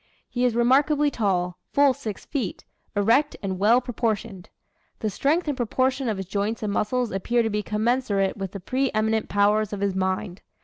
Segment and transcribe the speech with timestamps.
[0.27, 2.65] He is remarkably tall full six feet
[2.95, 4.49] erect and well proportioned.
[4.97, 8.59] The strength and proportion of his joints and muscles appear to be commensurate with the
[8.59, 10.41] pre eminent powers of his mind.